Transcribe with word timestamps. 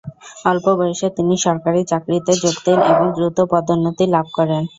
অল্প 0.45 0.65
বয়সে 0.79 1.07
তিনি 1.17 1.33
সরকারি 1.45 1.81
চাকরিতে 1.91 2.31
যোগ 2.43 2.55
দেন 2.65 2.79
এবং 2.91 3.05
দ্রুত 3.15 3.37
পদোন্নতি 3.51 4.05
লাভ 4.13 4.25
করে। 4.37 4.57